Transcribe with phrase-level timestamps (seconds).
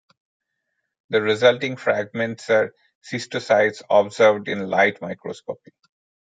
[1.11, 2.71] The resulting fragments are the
[3.19, 5.73] schistocytes observed in light microscopy.